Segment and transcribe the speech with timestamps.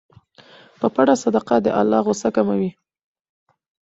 [0.79, 2.71] په پټه صدقه د الله غصه کموي.